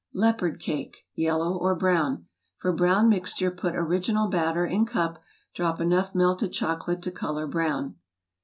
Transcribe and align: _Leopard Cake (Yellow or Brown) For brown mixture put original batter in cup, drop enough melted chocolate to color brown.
_Leopard 0.13 0.59
Cake 0.59 1.05
(Yellow 1.13 1.55
or 1.55 1.75
Brown) 1.75 2.25
For 2.57 2.73
brown 2.73 3.07
mixture 3.07 3.51
put 3.51 3.75
original 3.75 4.29
batter 4.29 4.65
in 4.65 4.83
cup, 4.83 5.21
drop 5.53 5.79
enough 5.79 6.15
melted 6.15 6.51
chocolate 6.51 7.03
to 7.03 7.11
color 7.11 7.45
brown. 7.45 7.97